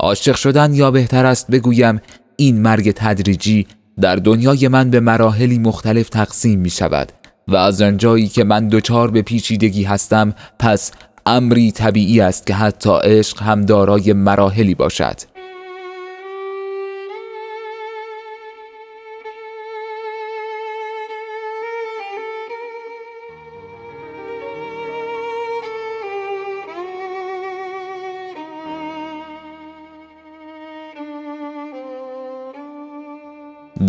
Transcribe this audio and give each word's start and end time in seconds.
عاشق 0.00 0.36
شدن 0.36 0.74
یا 0.74 0.90
بهتر 0.90 1.26
است 1.26 1.50
بگویم 1.50 2.00
این 2.36 2.62
مرگ 2.62 2.92
تدریجی 2.96 3.66
در 4.00 4.16
دنیای 4.16 4.68
من 4.68 4.90
به 4.90 5.00
مراحلی 5.00 5.58
مختلف 5.58 6.08
تقسیم 6.08 6.58
می 6.58 6.70
شود 6.70 7.12
و 7.48 7.56
از 7.56 7.82
آنجایی 7.82 8.28
که 8.28 8.44
من 8.44 8.68
دچار 8.68 9.10
به 9.10 9.22
پیچیدگی 9.22 9.82
هستم 9.82 10.34
پس 10.58 10.92
امری 11.26 11.72
طبیعی 11.72 12.20
است 12.20 12.46
که 12.46 12.54
حتی 12.54 12.90
عشق 13.04 13.42
هم 13.42 13.62
دارای 13.62 14.12
مراحلی 14.12 14.74
باشد. 14.74 15.16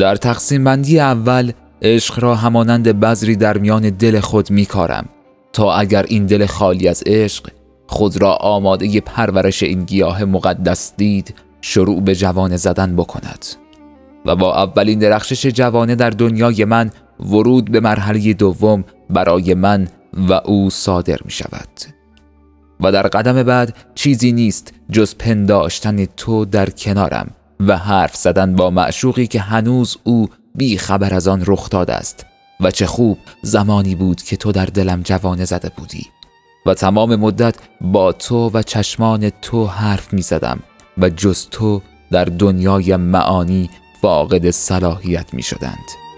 در 0.02 0.16
تقسیم 0.16 0.64
بندی 0.64 1.00
اول 1.00 1.52
عشق 1.82 2.20
را 2.20 2.36
همانند 2.36 3.00
بذری 3.00 3.36
در 3.36 3.58
میان 3.58 3.90
دل 3.90 4.20
خود 4.20 4.52
می 4.52 4.66
کارم 4.66 5.10
تا 5.54 5.74
اگر 5.74 6.05
این 6.08 6.26
دل 6.26 6.46
خالی 6.46 6.88
از 6.88 7.04
عشق 7.05 7.50
خود 7.88 8.22
را 8.22 8.34
آماده 8.34 9.02
پرورش 9.02 9.64
این 9.64 9.84
گیاه 9.84 10.26
مقدس 10.26 10.94
دید 10.98 11.36
شروع 11.62 12.02
به 12.02 12.16
جوانه 12.16 12.58
زدن 12.58 12.96
بکند. 12.96 13.46
و 14.26 14.36
با 14.36 14.64
اولین 14.64 15.00
درخشش 15.00 15.46
جوانه 15.46 15.96
در 15.96 16.10
دنیای 16.10 16.66
من 16.66 16.91
ورود 17.20 17.72
به 17.72 17.80
مرحله 17.80 18.34
دوم 18.34 18.84
برای 19.10 19.54
من 19.54 19.88
و 20.30 20.34
او 20.34 20.70
صادر 20.70 21.18
می 21.26 21.32
شود 21.32 21.70
و 22.80 22.91
در 22.91 23.08
قدم 23.08 23.44
بعد 23.44 23.76
چیزی 23.96 24.32
نیست 24.32 24.74
جز 24.91 25.16
پنداشتن 25.16 26.05
تو 26.05 26.46
در 26.46 26.70
کنارم. 26.70 27.32
و 27.67 27.77
حرف 27.77 28.15
زدن 28.15 28.55
با 28.55 28.70
معشوقی 28.70 29.27
که 29.27 29.39
هنوز 29.39 29.98
او 30.04 30.29
بی 30.55 30.77
خبر 30.77 31.13
از 31.13 31.27
آن 31.27 31.43
رخ 31.48 31.70
داده 31.70 31.93
است 31.93 32.26
و 32.59 32.71
چه 32.71 32.85
خوب 32.85 33.18
زمانی 33.41 33.95
بود 33.95 34.21
که 34.21 34.37
تو 34.37 34.51
در 34.51 34.65
دلم 34.65 35.01
جوانه 35.01 35.45
زده 35.45 35.71
بودی 35.77 36.07
و 36.65 36.73
تمام 36.73 37.15
مدت 37.15 37.55
با 37.81 38.12
تو 38.12 38.49
و 38.53 38.62
چشمان 38.62 39.29
تو 39.29 39.65
حرف 39.65 40.13
می 40.13 40.21
زدم 40.21 40.59
و 40.98 41.09
جز 41.09 41.48
تو 41.51 41.81
در 42.12 42.26
دنیای 42.26 42.95
معانی 42.95 43.70
فاقد 44.01 44.49
صلاحیت 44.49 45.34
می 45.34 45.43
شدند. 45.43 46.10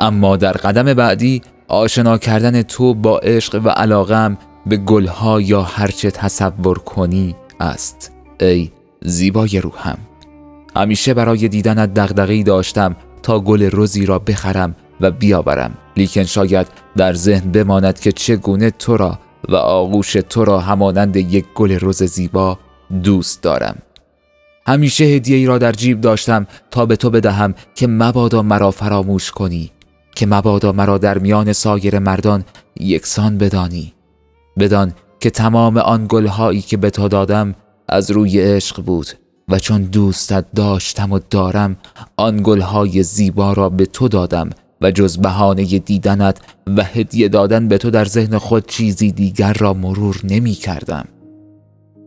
اما 0.00 0.36
در 0.36 0.52
قدم 0.52 0.94
بعدی 0.94 1.42
آشنا 1.68 2.18
کردن 2.18 2.62
تو 2.62 2.94
با 2.94 3.18
عشق 3.18 3.60
و 3.64 3.68
علاقم 3.68 4.38
به 4.66 4.76
گلها 4.76 5.40
یا 5.40 5.62
هرچه 5.62 6.10
تصور 6.10 6.78
کنی 6.78 7.36
است. 7.60 8.12
ای 8.40 8.70
زیبای 9.02 9.60
روحم 9.60 9.98
همیشه 10.76 11.14
برای 11.14 11.48
دیدنت 11.48 11.94
دغدغه‌ای 11.94 12.42
داشتم 12.42 12.96
تا 13.22 13.40
گل 13.40 13.62
روزی 13.62 14.06
را 14.06 14.18
بخرم 14.18 14.76
و 15.00 15.10
بیاورم. 15.10 15.74
لیکن 15.96 16.24
شاید 16.24 16.66
در 16.96 17.12
ذهن 17.12 17.52
بماند 17.52 18.00
که 18.00 18.12
چگونه 18.12 18.70
تو 18.70 18.96
را 18.96 19.18
و 19.48 19.56
آغوش 19.56 20.12
تو 20.12 20.44
را 20.44 20.60
همانند 20.60 21.16
یک 21.16 21.44
گل 21.54 21.72
روز 21.72 22.02
زیبا 22.02 22.58
دوست 23.02 23.42
دارم. 23.42 23.76
همیشه 24.66 25.04
هدیه 25.04 25.36
ای 25.36 25.46
را 25.46 25.58
در 25.58 25.72
جیب 25.72 26.00
داشتم 26.00 26.46
تا 26.70 26.86
به 26.86 26.96
تو 26.96 27.10
بدهم 27.10 27.54
که 27.74 27.86
مبادا 27.86 28.42
مرا 28.42 28.70
فراموش 28.70 29.30
کنی. 29.30 29.70
که 30.14 30.26
مبادا 30.26 30.72
مرا 30.72 30.98
در 30.98 31.18
میان 31.18 31.52
سایر 31.52 31.98
مردان 31.98 32.44
یکسان 32.80 33.38
بدانی. 33.38 33.94
بدان 34.58 34.92
که 35.20 35.30
تمام 35.30 35.76
آن 35.76 36.06
گلهایی 36.08 36.60
که 36.60 36.76
به 36.76 36.90
تو 36.90 37.08
دادم 37.08 37.54
از 37.88 38.10
روی 38.10 38.40
عشق 38.40 38.82
بود 38.82 39.06
و 39.48 39.58
چون 39.58 39.82
دوستت 39.82 40.44
داشتم 40.54 41.12
و 41.12 41.20
دارم 41.30 41.76
آن 42.16 42.40
گلهای 42.42 43.02
زیبا 43.02 43.52
را 43.52 43.68
به 43.68 43.86
تو 43.86 44.08
دادم 44.08 44.50
و 44.80 44.90
جز 44.90 45.18
بهانه 45.18 45.64
دیدنت 45.78 46.38
و 46.76 46.84
هدیه 46.84 47.28
دادن 47.28 47.68
به 47.68 47.78
تو 47.78 47.90
در 47.90 48.04
ذهن 48.04 48.38
خود 48.38 48.66
چیزی 48.66 49.12
دیگر 49.12 49.52
را 49.52 49.74
مرور 49.74 50.20
نمی 50.24 50.52
کردم. 50.52 51.04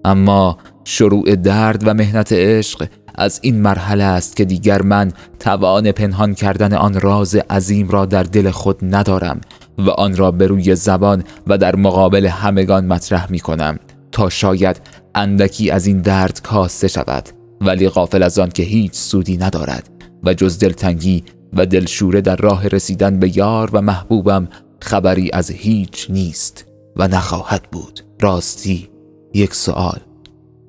اما 0.05 0.57
شروع 0.83 1.35
درد 1.35 1.87
و 1.87 1.93
مهنت 1.93 2.31
عشق 2.31 2.87
از 3.15 3.39
این 3.43 3.61
مرحله 3.61 4.03
است 4.03 4.35
که 4.35 4.45
دیگر 4.45 4.81
من 4.81 5.11
توان 5.39 5.91
پنهان 5.91 6.33
کردن 6.33 6.73
آن 6.73 7.01
راز 7.01 7.35
عظیم 7.35 7.89
را 7.89 8.05
در 8.05 8.23
دل 8.23 8.51
خود 8.51 8.79
ندارم 8.95 9.41
و 9.77 9.89
آن 9.89 10.15
را 10.15 10.31
به 10.31 10.47
روی 10.47 10.75
زبان 10.75 11.23
و 11.47 11.57
در 11.57 11.75
مقابل 11.75 12.25
همگان 12.25 12.85
مطرح 12.85 13.31
می 13.31 13.39
کنم 13.39 13.79
تا 14.11 14.29
شاید 14.29 14.81
اندکی 15.15 15.69
از 15.69 15.87
این 15.87 16.01
درد 16.01 16.41
کاسته 16.41 16.87
شود 16.87 17.29
ولی 17.61 17.89
غافل 17.89 18.23
از 18.23 18.39
آن 18.39 18.49
که 18.49 18.63
هیچ 18.63 18.93
سودی 18.93 19.37
ندارد 19.37 19.89
و 20.23 20.33
جز 20.33 20.59
دلتنگی 20.59 21.23
و 21.53 21.65
دلشوره 21.65 22.21
در 22.21 22.35
راه 22.35 22.67
رسیدن 22.67 23.19
به 23.19 23.37
یار 23.37 23.69
و 23.73 23.81
محبوبم 23.81 24.47
خبری 24.81 25.29
از 25.33 25.51
هیچ 25.51 26.07
نیست 26.09 26.65
و 26.95 27.07
نخواهد 27.07 27.63
بود. 27.71 27.99
راستی 28.21 28.89
یک 29.33 29.55
سوال. 29.55 29.99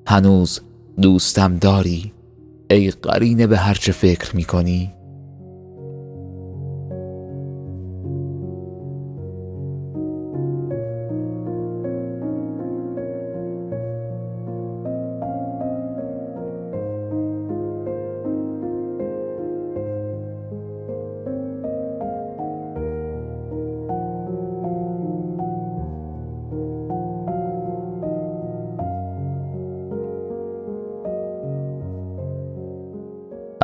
هنوز 0.07 0.61
دوستم 1.01 1.57
داری؟ 1.57 2.13
ای 2.69 2.91
قرینه 2.91 3.47
به 3.47 3.57
هرچه 3.57 3.91
فکر 3.91 4.35
می‌کنی 4.35 4.94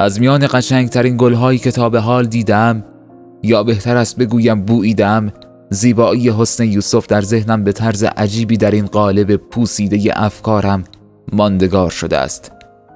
از 0.01 0.19
میان 0.19 0.47
قشنگترین 0.47 1.17
گلهایی 1.17 1.59
که 1.59 1.71
تا 1.71 1.89
به 1.89 1.99
حال 1.99 2.25
دیدم 2.25 2.83
یا 3.43 3.63
بهتر 3.63 3.97
است 3.97 4.17
بگویم 4.17 4.61
بوییدم 4.61 5.33
زیبایی 5.69 6.29
حسن 6.29 6.63
یوسف 6.63 7.07
در 7.07 7.21
ذهنم 7.21 7.63
به 7.63 7.71
طرز 7.71 8.03
عجیبی 8.03 8.57
در 8.57 8.71
این 8.71 8.85
قالب 8.85 9.35
پوسیده 9.35 10.13
افکارم 10.15 10.83
ماندگار 11.33 11.89
شده 11.89 12.17
است 12.17 12.51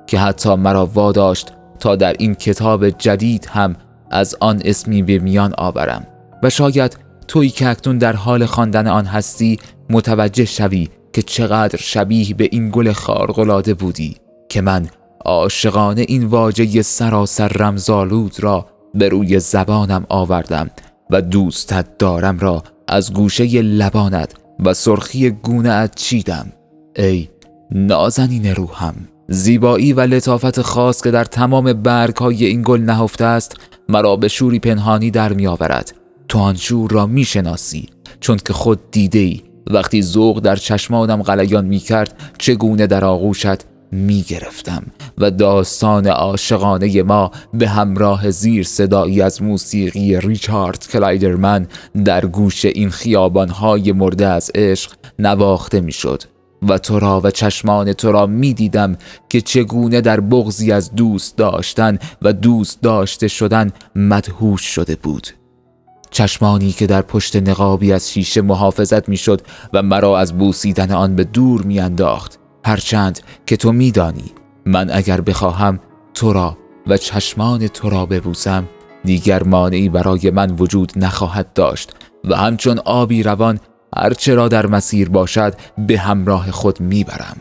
که 0.07 0.19
حتی 0.19 0.55
مرا 0.55 0.85
واداشت 0.85 1.53
تا 1.79 1.95
در 1.95 2.15
این 2.19 2.35
کتاب 2.35 2.89
جدید 2.89 3.45
هم 3.45 3.75
از 4.11 4.35
آن 4.39 4.61
اسمی 4.65 5.01
به 5.01 5.19
میان 5.19 5.53
آورم. 5.57 6.07
و 6.43 6.49
شاید 6.49 6.97
توی 7.27 7.49
که 7.49 7.69
اکنون 7.69 7.97
در 7.97 8.15
حال 8.15 8.45
خواندن 8.45 8.87
آن 8.87 9.05
هستی 9.05 9.59
متوجه 9.89 10.45
شوی 10.45 10.89
که 11.13 11.21
چقدر 11.21 11.77
شبیه 11.77 12.33
به 12.33 12.49
این 12.51 12.69
گل 12.69 12.91
خارقلاده 12.91 13.73
بودی 13.73 14.15
که 14.49 14.61
من 14.61 14.87
عاشقانه 15.25 16.05
این 16.07 16.25
واژه 16.25 16.81
سراسر 16.81 17.47
رمزالود 17.47 18.35
را 18.39 18.65
به 18.93 19.09
روی 19.09 19.39
زبانم 19.39 20.05
آوردم 20.09 20.69
و 21.09 21.21
دوستت 21.21 21.97
دارم 21.97 22.39
را 22.39 22.63
از 22.87 23.13
گوشه 23.13 23.61
لبانت 23.61 24.33
و 24.65 24.73
سرخی 24.73 25.29
گونه 25.29 25.89
چیدم. 25.95 26.51
ای 26.95 27.29
نازنین 27.71 28.55
روحم 28.55 28.95
زیبایی 29.27 29.93
و 29.93 29.99
لطافت 30.01 30.61
خاص 30.61 31.03
که 31.03 31.11
در 31.11 31.23
تمام 31.23 31.73
برگ 31.73 32.15
های 32.15 32.45
این 32.45 32.61
گل 32.65 32.81
نهفته 32.81 33.25
است 33.25 33.55
مرا 33.89 34.15
به 34.15 34.27
شوری 34.27 34.59
پنهانی 34.59 35.11
در 35.11 35.33
می 35.33 35.47
آورد. 35.47 35.95
تو 36.27 36.39
آن 36.39 36.55
شور 36.55 36.91
را 36.91 37.05
می 37.05 37.23
شناسی 37.23 37.89
چون 38.19 38.37
که 38.37 38.53
خود 38.53 38.91
دیده 38.91 39.19
ای 39.19 39.41
وقتی 39.67 40.01
ذوق 40.01 40.39
در 40.39 40.55
چشمانم 40.55 41.21
غلیان 41.23 41.65
می 41.65 41.79
کرد 41.79 42.33
چگونه 42.37 42.87
در 42.87 43.05
آغوشت 43.05 43.74
می 43.91 44.21
گرفتم 44.21 44.83
و 45.17 45.31
داستان 45.31 46.07
عاشقانه 46.07 47.03
ما 47.03 47.31
به 47.53 47.67
همراه 47.67 48.31
زیر 48.31 48.63
صدایی 48.63 49.21
از 49.21 49.41
موسیقی 49.41 50.19
ریچارد 50.19 50.87
کلایدرمن 50.87 51.67
در 52.05 52.25
گوش 52.25 52.65
این 52.65 52.89
خیابانهای 52.89 53.91
مرده 53.91 54.27
از 54.27 54.51
عشق 54.55 54.91
نواخته 55.19 55.81
می 55.81 55.91
شد 55.91 56.23
و 56.69 56.77
تو 56.77 56.99
را 56.99 57.21
و 57.23 57.31
چشمان 57.31 57.93
تو 57.93 58.11
را 58.11 58.25
می 58.25 58.53
دیدم 58.53 58.97
که 59.29 59.41
چگونه 59.41 60.01
در 60.01 60.19
بغزی 60.19 60.71
از 60.71 60.95
دوست 60.95 61.37
داشتن 61.37 61.97
و 62.21 62.33
دوست 62.33 62.81
داشته 62.81 63.27
شدن 63.27 63.71
مدهوش 63.95 64.61
شده 64.61 64.95
بود. 64.95 65.27
چشمانی 66.11 66.71
که 66.71 66.87
در 66.87 67.01
پشت 67.01 67.35
نقابی 67.35 67.93
از 67.93 68.11
شیشه 68.11 68.41
محافظت 68.41 69.09
می‌شد 69.09 69.41
و 69.73 69.83
مرا 69.83 70.19
از 70.19 70.37
بوسیدن 70.37 70.91
آن 70.91 71.15
به 71.15 71.23
دور 71.23 71.61
میانداخت. 71.61 72.39
هرچند 72.65 73.19
که 73.45 73.57
تو 73.57 73.71
میدانی. 73.71 74.31
من 74.65 74.89
اگر 74.91 75.21
بخواهم 75.21 75.79
تو 76.13 76.33
را 76.33 76.57
و 76.87 76.97
چشمان 76.97 77.67
تو 77.67 77.89
را 77.89 78.05
ببوسم 78.05 78.63
دیگر 79.03 79.43
مانعی 79.43 79.89
برای 79.89 80.31
من 80.31 80.51
وجود 80.51 80.91
نخواهد 80.95 81.53
داشت 81.53 81.95
و 82.23 82.35
همچون 82.35 82.79
آبی 82.79 83.23
روان 83.23 83.59
هرچه 83.97 84.35
را 84.35 84.47
در 84.47 84.65
مسیر 84.65 85.09
باشد 85.09 85.53
به 85.87 85.99
همراه 85.99 86.51
خود 86.51 86.81
می‌برم. 86.81 87.37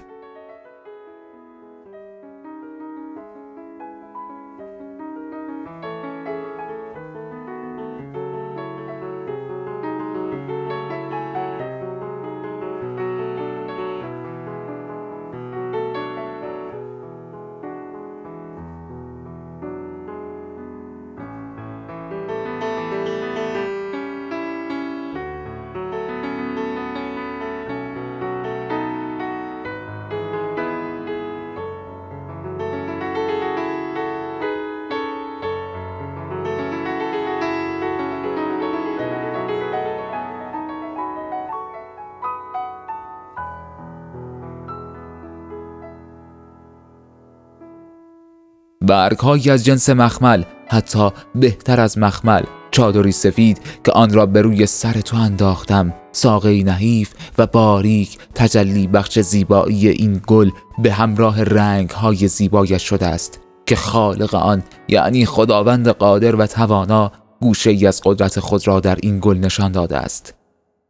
برگهایی 48.87 49.51
از 49.51 49.65
جنس 49.65 49.91
مخمل 49.91 50.43
حتی 50.69 51.11
بهتر 51.35 51.81
از 51.81 51.99
مخمل. 51.99 52.43
چادری 52.71 53.13
سفید 53.13 53.61
که 53.85 53.93
آن 53.93 54.13
را 54.13 54.27
به 54.27 54.43
روی 54.43 54.67
سر 54.67 54.93
تو 54.93 55.17
انداختم. 55.17 55.95
ساقه 56.13 56.63
نحیف 56.63 57.15
و 57.39 57.47
باریک 57.47 58.19
تجلی 58.35 58.87
بخش 58.87 59.19
زیبایی 59.19 59.89
این 59.89 60.21
گل 60.27 60.51
به 60.79 60.93
همراه 60.93 61.43
رنگ 61.43 61.91
های 61.91 62.29
زیبایش 62.29 62.83
شده 62.83 63.07
است 63.07 63.41
که 63.67 63.77
خالق 63.77 64.35
آن 64.35 64.63
یعنی 64.89 65.27
خداوند 65.27 65.89
قادر 65.89 66.37
و 66.37 66.47
توانا 66.47 67.13
گوشه 67.41 67.71
ای 67.71 67.87
از 67.87 68.01
قدرت 68.05 68.41
خود 68.41 68.69
را 68.69 68.81
در 68.81 68.99
این 69.03 69.19
گل 69.23 69.39
نشان 69.39 69.73
داده 69.73 69.97
است. 69.97 70.35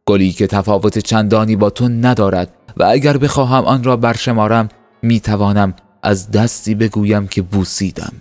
گلی 0.07 0.31
که 0.31 0.47
تفاوت 0.47 0.99
چندانی 0.99 1.55
با 1.55 1.69
تو 1.69 1.87
ندارد 1.87 2.53
و 2.77 2.83
اگر 2.83 3.17
بخواهم 3.17 3.63
آن 3.65 3.83
را 3.83 3.97
برشمارم 3.97 4.69
می 5.01 5.19
توانم 5.19 5.73
از 6.05 6.31
دستی 6.31 6.75
بگویم 6.75 7.27
که 7.27 7.41
بوسیدم. 7.41 8.13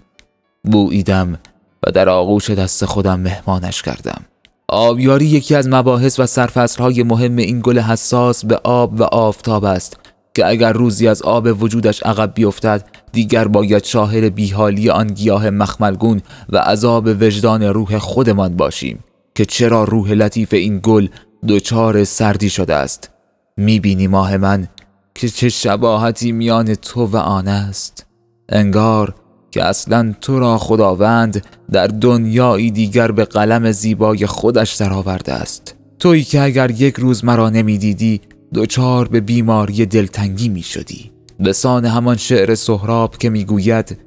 بوییدم 0.64 1.38
و 1.86 1.90
در 1.90 2.08
آغوش 2.08 2.50
دست 2.50 2.84
خودم 2.84 3.20
مهمانش 3.20 3.82
کردم. 3.82 4.25
آبیاری 4.69 5.26
یکی 5.26 5.54
از 5.54 5.69
مباحث 5.69 6.20
و 6.20 6.26
سرفصلهای 6.26 7.02
مهم 7.02 7.36
این 7.36 7.60
گل 7.60 7.78
حساس 7.78 8.44
به 8.44 8.56
آب 8.64 9.00
و 9.00 9.02
آفتاب 9.02 9.64
است 9.64 9.96
که 10.34 10.46
اگر 10.46 10.72
روزی 10.72 11.08
از 11.08 11.22
آب 11.22 11.62
وجودش 11.62 12.02
عقب 12.02 12.34
بیفتد 12.34 12.84
دیگر 13.12 13.48
باید 13.48 13.84
شاهد 13.84 14.34
بیحالی 14.34 14.90
آن 14.90 15.06
گیاه 15.06 15.50
مخملگون 15.50 16.22
و 16.48 16.58
عذاب 16.58 17.06
وجدان 17.06 17.62
روح 17.62 17.98
خودمان 17.98 18.56
باشیم 18.56 18.98
که 19.34 19.44
چرا 19.44 19.84
روح 19.84 20.10
لطیف 20.12 20.52
این 20.52 20.81
گل 20.82 21.08
دچار 21.48 22.04
سردی 22.04 22.50
شده 22.50 22.75
است. 22.75 23.10
می‌بینی 23.56 24.06
ماه 24.06 24.36
من 24.36 24.69
که 25.14 25.28
چه 25.28 25.49
شباهتی 25.49 26.32
میان 26.32 26.75
تو 26.75 27.06
و 27.06 27.16
آن 27.16 27.49
است. 27.49 28.06
انگار 28.49 29.14
که 29.50 29.64
اصلا 29.64 30.14
تو 30.20 30.38
را 30.38 30.58
خداوند 30.58 31.46
در 31.70 31.87
دنیایی 31.87 32.70
دیگر 32.70 33.11
به 33.11 33.25
قلم 33.25 33.72
زیبای 33.72 34.26
خودش 34.26 34.75
درآورده 34.75 35.32
است. 35.32 35.76
تویی 35.99 36.25
که 36.25 36.40
اگر 36.40 36.70
یک 36.70 36.94
روز 36.94 37.25
مرا 37.25 37.50
نمی‌دیدی 37.50 38.20
دچار 38.55 39.08
به 39.08 39.20
بیماری 39.20 39.87
دلتنگی 39.87 40.49
می 40.49 40.62
شدی 40.62 41.12
به 41.40 41.52
سان 41.52 41.84
همان 41.84 42.17
شعر 42.17 42.55
سهراب 42.55 43.17
که 43.17 43.31
می‌گوید 43.31 43.99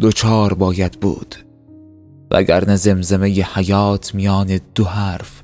دچار 0.00 0.54
باید 0.54 0.92
بود. 0.92 1.34
وگرنه 2.30 2.76
زمزمه 2.76 3.28
حیات 3.28 4.14
میان 4.14 4.60
دو 4.74 4.84
حرف 4.84 5.42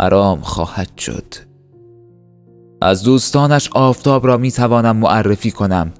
حرام 0.00 0.40
خواهد 0.40 0.98
شد. 0.98 1.51
از 2.82 3.02
دوستانش 3.02 3.70
آفتاب 3.72 4.26
را 4.26 4.36
می 4.36 4.52
توانم 4.52 4.96
معرفی 4.96 5.50
کنم. 5.50 5.92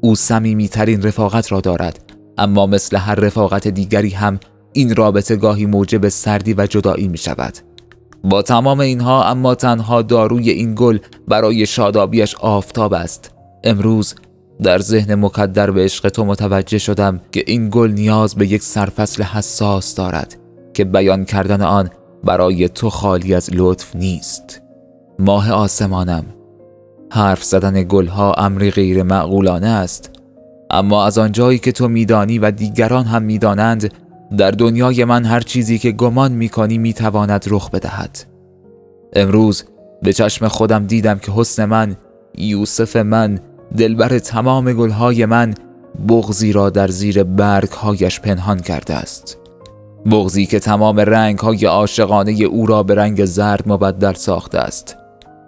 او 0.00 0.14
سمیمی 0.14 0.68
ترین 0.68 1.02
رفاقت 1.02 1.52
را 1.52 1.60
دارد 1.60 2.02
اما 2.38 2.66
مثل 2.66 2.96
هر 2.96 3.14
رفاقت 3.14 3.68
دیگری 3.68 4.10
هم 4.10 4.40
این 4.72 4.96
رابطه 4.96 5.36
گاهی 5.36 5.66
موجب 5.66 6.08
سردی 6.08 6.54
و 6.54 6.66
جدایی 6.66 7.08
می 7.08 7.18
شود 7.18 7.54
با 8.24 8.42
تمام 8.42 8.80
اینها 8.80 9.24
اما 9.24 9.54
تنها 9.54 10.02
داروی 10.02 10.50
این 10.50 10.74
گل 10.74 10.98
برای 11.28 11.66
شادابیش 11.66 12.34
آفتاب 12.34 12.94
است. 12.94 13.30
امروز 13.64 14.14
در 14.62 14.78
ذهن 14.78 15.14
مکدر 15.14 15.70
به 15.70 15.84
عشق 15.84 16.08
تو 16.08 16.24
متوجه 16.24 16.78
شدم 16.78 17.20
که 17.32 17.44
این 17.46 17.68
گل 17.70 17.90
نیاز 17.90 18.34
به 18.34 18.46
یک 18.46 18.62
سرفصل 18.62 19.22
حساس 19.22 19.94
دارد 19.94 20.36
که 20.74 20.84
بیان 20.84 21.24
کردن 21.24 21.62
آن 21.62 21.90
برای 22.24 22.68
تو 22.68 22.90
خالی 22.90 23.34
از 23.34 23.50
لطف 23.52 23.96
نیست. 23.96 24.69
ماه 25.20 25.52
آسمانم. 25.52 26.24
حرف 27.12 27.44
زدن 27.44 27.82
گلها 27.82 28.34
امری 28.34 28.70
غیر 28.70 29.02
معقولانه 29.02 29.66
است. 29.66 30.10
اما 30.70 31.06
از 31.06 31.18
آنجایی 31.18 31.58
که 31.58 31.72
تو 31.72 31.88
میدانی 31.88 32.38
و 32.38 32.50
دیگران 32.50 33.04
هم 33.04 33.22
می‌دانند 33.22 33.94
در 34.36 34.50
دنیای 34.50 35.04
من 35.04 35.24
هر 35.24 35.40
چیزی 35.40 35.78
که 35.78 35.92
گمان 35.92 36.32
می‌کنی 36.32 36.78
می‌تواند 36.78 37.44
رخ 37.50 37.70
بدهد. 37.70 38.18
امروز 39.12 39.64
به 40.02 40.12
چشم 40.12 40.48
خودم 40.48 40.86
دیدم 40.86 41.18
که 41.18 41.32
حسن 41.32 41.64
من 41.64 41.96
یوسف 42.38 42.96
من 42.96 43.38
دلبر 43.76 44.18
تمام 44.18 44.72
گلهای 44.72 45.26
من 45.26 45.54
بغزی 46.08 46.52
را 46.52 46.70
در 46.70 46.88
زیر 46.88 47.22
برگهایش 47.22 48.20
پنهان 48.20 48.58
کرده 48.60 48.94
است. 48.94 49.38
بغزی 50.10 50.46
که 50.46 50.58
تمام 50.58 51.00
رنگهای 51.00 51.64
عاشقانه 51.64 52.32
او 52.32 52.66
را 52.66 52.82
به 52.82 52.94
رنگ 52.94 53.24
زرد 53.24 53.62
مبدل 53.66 54.12
ساخته 54.12 54.58
است. 54.58 54.96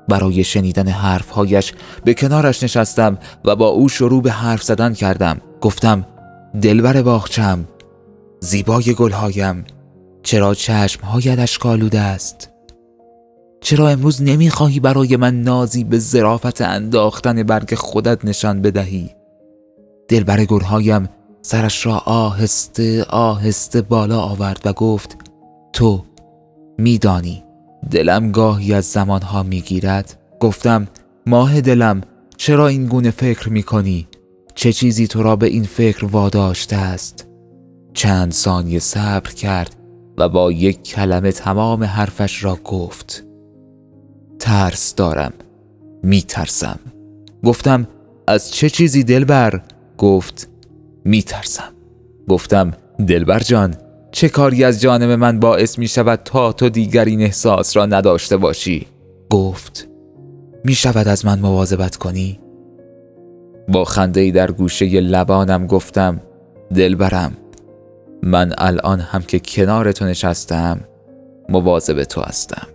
برای 0.08 0.44
شنیدن 0.44 0.88
حرفهایش 0.88 1.72
به 2.04 2.14
کنارش 2.14 2.62
نشستم 2.62 3.18
و 3.44 3.56
با 3.56 3.68
او 3.68 3.88
شروع 3.88 4.22
به 4.22 4.30
حرف 4.30 4.62
زدن 4.62 4.94
کردم. 4.94 5.40
گفتم 5.60 6.06
دلبر 6.62 7.02
باغچم 7.02 7.64
زیبای 8.40 8.94
گلهایم 8.94 9.64
چرا 10.22 10.54
چشمهایت 10.54 11.38
اشکالوده 11.38 12.00
است؟ 12.00 12.48
چرا 13.60 13.88
امروز 13.88 14.22
نمی‌خواهی 14.22 14.80
برای 14.80 15.16
من 15.16 15.42
نازی 15.42 15.84
به 15.84 15.98
زرافت 15.98 16.60
انداختن 16.60 17.42
برگ 17.42 17.74
خودت 17.74 18.24
نشان 18.24 18.62
بدهی؟ 18.62 19.10
دلبر 20.08 20.44
گلهایم 20.44 21.08
سرش 21.42 21.86
را 21.86 21.98
آهسته 21.98 23.04
آهسته 23.04 23.82
بالا 23.82 24.20
آورد 24.20 24.60
و 24.64 24.72
گفت 24.72 25.16
تو 25.72 26.04
میدانی 26.78 27.44
دلم 27.90 28.30
گاهی 28.30 28.74
از 28.74 28.84
زمانها 28.84 29.42
می‌گیرد 29.42 30.18
گفتم 30.40 30.88
ماه 31.26 31.60
دلم 31.60 32.00
چرا 32.36 32.68
این 32.68 32.86
گونه 32.86 33.10
فکر 33.10 33.48
می‌کنی؟ 33.48 34.08
چه 34.54 34.72
چیزی 34.72 35.06
تو 35.06 35.22
را 35.22 35.36
به 35.36 35.46
این 35.46 35.64
فکر 35.64 36.04
واداشته 36.04 36.76
است؟ 36.76 37.28
چند 37.94 38.32
ثانیه 38.32 38.78
صبر 38.78 39.30
کرد 39.30 39.76
و 40.18 40.28
با 40.28 40.52
یک 40.52 40.82
کلمه 40.82 41.32
تمام 41.32 41.84
حرفش 41.84 42.44
را 42.44 42.58
گفت 42.64 43.24
ترس 44.38 44.94
دارم 44.94 45.32
میترسم 46.02 46.78
گفتم 47.44 47.86
از 48.26 48.50
چه 48.50 48.70
چیزی 48.70 49.04
دلبر؟ 49.04 49.62
گفت 49.98 50.48
میترسم 51.04 51.72
گفتم 52.28 52.70
دلبر 53.08 53.38
جان 53.38 53.74
چه 54.12 54.28
کاری 54.28 54.64
از 54.64 54.80
جانب 54.80 55.10
من 55.10 55.40
باعث 55.40 55.78
می 55.78 55.88
شود 55.88 56.20
تا 56.24 56.52
تو 56.52 56.68
دیگر 56.68 57.04
این 57.04 57.20
احساس 57.20 57.76
را 57.76 57.86
نداشته 57.86 58.36
باشی؟ 58.36 58.86
گفت 59.30 59.88
می 60.64 60.74
شود 60.74 61.08
از 61.08 61.26
من 61.26 61.38
مواظبت 61.38 61.96
کنی؟ 61.96 62.40
با 63.68 63.84
خنده 63.84 64.30
در 64.30 64.50
گوشه 64.50 65.00
لبانم 65.00 65.66
گفتم 65.66 66.20
دلبرم 66.74 67.32
من 68.22 68.54
الان 68.58 69.00
هم 69.00 69.22
که 69.22 69.40
کنار 69.40 69.92
تو 69.92 70.04
نشستم 70.04 70.80
مواظب 71.48 72.02
تو 72.04 72.20
هستم. 72.20 72.66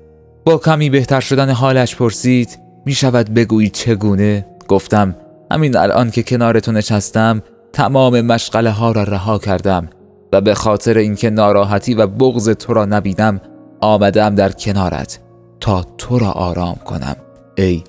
با 0.46 0.58
کمی 0.58 0.90
بهتر 0.90 1.20
شدن 1.20 1.50
حالش 1.50 1.96
پرسید 1.96 2.60
می 2.86 2.94
شود 2.94 3.34
بگویی 3.34 3.70
چگونه؟ 3.70 4.46
گفتم 4.68 5.16
همین 5.52 5.78
الان 5.78 6.12
که 6.12 6.24
کنار 6.24 6.60
تو 6.60 6.72
نشستم 6.72 7.42
تمام 7.74 8.22
مشغله 8.22 8.70
ها 8.70 8.92
را 8.92 9.04
رها 9.04 9.38
کردم. 9.40 9.90
و 10.34 10.42
به 10.42 10.54
خاطر 10.54 10.98
اینکه 10.98 11.30
ناراحتی 11.30 11.94
و 11.94 12.08
بغض 12.08 12.50
تو 12.50 12.74
را 12.74 12.86
نبیدم 12.86 13.42
آمدم 13.82 14.36
در 14.36 14.52
کنارت 14.52 15.20
تا 15.60 15.86
تو 15.98 16.20
را 16.20 16.32
آرام 16.32 16.76
کنم 16.76 17.16
ای 17.58 17.84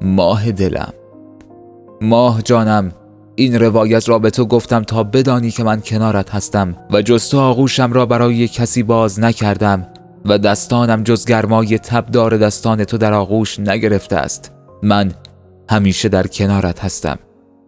ماه 0.00 0.52
دلم. 0.52 0.92
ماه 2.00 2.42
جانم 2.42 2.92
این 3.34 3.58
روایت 3.60 4.08
را 4.08 4.18
به 4.18 4.30
تو 4.30 4.46
گفتم 4.46 4.82
تا 4.82 5.02
بدانی 5.02 5.50
که 5.50 5.64
من 5.64 5.80
کنارت 5.80 6.30
هستم 6.30 6.76
و 6.90 7.02
جز 7.02 7.28
تو 7.28 7.38
آغوشم 7.38 7.92
را 7.92 8.06
برای 8.06 8.48
کسی 8.48 8.82
باز 8.82 9.20
نکردم 9.20 9.86
و 10.24 10.38
دستانم 10.38 11.02
جز 11.02 11.24
گرمای 11.24 11.78
تبدار 11.78 12.36
دستان 12.36 12.84
تو 12.84 12.98
در 12.98 13.12
آغوش 13.12 13.60
نگرفته 13.60 14.16
است. 14.16 14.52
من 14.82 15.12
همیشه 15.70 16.08
در 16.08 16.26
کنارت 16.26 16.84
هستم. 16.84 17.18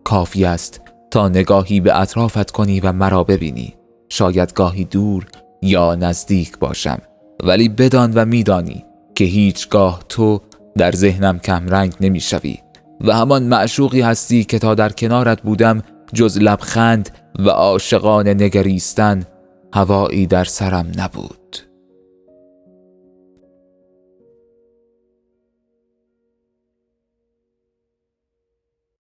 کافی 0.04 0.44
است 0.44 0.80
تا 1.10 1.28
نگاهی 1.28 1.80
به 1.80 2.00
اطرافت 2.00 2.50
کنی 2.50 2.80
و 2.80 2.92
مرا 2.92 3.24
ببینی. 3.24 3.74
شاید 4.08 4.52
گاهی 4.52 4.84
دور 4.84 5.26
یا 5.62 5.94
نزدیک 5.94 6.58
باشم 6.58 6.98
ولی 7.44 7.68
بدان 7.68 8.12
و 8.14 8.24
میدانی 8.24 8.84
که 9.14 9.24
هیچگاه 9.24 10.02
تو 10.08 10.40
در 10.76 10.92
ذهنم 10.92 11.38
کم 11.38 11.68
رنگ 11.68 11.94
نمی‌شوی 12.00 12.58
و 13.00 13.12
همان 13.12 13.42
معشوقی 13.42 14.00
هستی 14.00 14.44
که 14.44 14.58
تا 14.58 14.74
در 14.74 14.88
کنارت 14.88 15.42
بودم 15.42 15.82
جز 16.14 16.38
لبخند 16.38 17.10
و 17.38 17.48
عاشقان 17.48 18.28
نگریستن 18.28 19.24
هوایی 19.74 20.26
در 20.26 20.44
سرم 20.44 20.92
نبود. 20.98 21.45